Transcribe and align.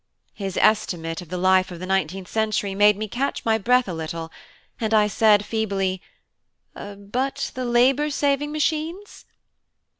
His 0.33 0.57
estimate 0.57 1.21
of 1.21 1.29
the 1.29 1.37
life 1.37 1.69
of 1.69 1.79
the 1.79 1.85
nineteenth 1.85 2.27
century 2.27 2.73
made 2.73 2.97
me 2.97 3.07
catch 3.07 3.45
my 3.45 3.59
breath 3.59 3.87
a 3.87 3.93
little; 3.93 4.31
and 4.79 4.95
I 4.95 5.05
said 5.05 5.45
feebly, 5.45 6.01
"But 6.73 7.51
the 7.53 7.65
labour 7.65 8.09
saving 8.09 8.51
machines?" 8.51 9.25